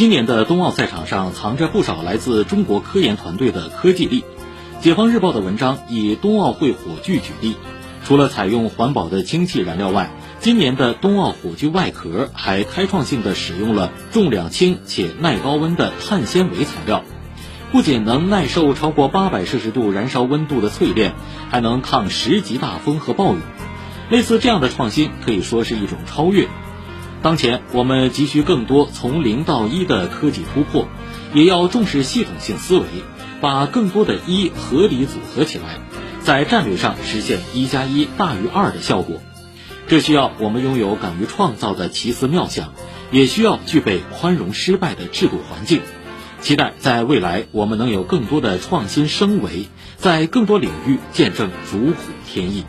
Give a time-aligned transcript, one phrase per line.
[0.00, 4.24] 今年的冬奥赛场上藏着不少来自中国科研团队的科技力。
[4.80, 7.54] 解放日报的文章以冬奥会火炬举例，
[8.02, 17.04] 除了采用环保的氢气燃料外，今年的冬奥火炬外壳还开创性的使用了重量轻且耐高温的碳纤维材料，
[17.70, 21.12] 不仅能耐受超过八百摄氏度燃烧温度的淬炼，
[21.50, 23.40] 还能抗十级大风和暴雨。
[24.08, 26.48] 类似这样的创新可以说是一种超越。
[27.22, 30.88] 当前我们急需更多从零到一的科技突破，
[31.34, 32.86] 也要重视系统性思维，
[33.42, 35.80] 把更多的一合理组合起来，
[36.22, 39.20] 在战略上实现一加一大于二的效果。
[39.86, 42.72] 这需要我们拥有敢于创造的奇思妙想，
[43.10, 45.82] 也需要具备宽容失败的制度环境。
[46.40, 51.94] 期待在未来我们能有更多的创新升维，在更多领域见证如虎
[52.26, 52.64] 添翼。